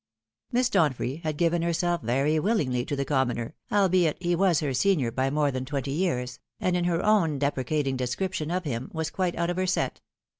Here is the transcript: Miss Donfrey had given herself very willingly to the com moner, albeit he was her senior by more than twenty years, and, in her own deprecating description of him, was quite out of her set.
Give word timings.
Miss 0.51 0.67
Donfrey 0.67 1.17
had 1.21 1.37
given 1.37 1.61
herself 1.61 2.01
very 2.01 2.39
willingly 2.39 2.85
to 2.85 2.95
the 2.95 3.05
com 3.05 3.29
moner, 3.29 3.53
albeit 3.71 4.17
he 4.19 4.33
was 4.35 4.59
her 4.59 4.73
senior 4.73 5.11
by 5.11 5.29
more 5.29 5.51
than 5.51 5.63
twenty 5.63 5.91
years, 5.91 6.39
and, 6.59 6.75
in 6.75 6.85
her 6.85 7.05
own 7.05 7.37
deprecating 7.37 7.97
description 7.97 8.49
of 8.49 8.63
him, 8.63 8.89
was 8.93 9.11
quite 9.11 9.35
out 9.35 9.51
of 9.51 9.57
her 9.57 9.67
set. 9.67 10.01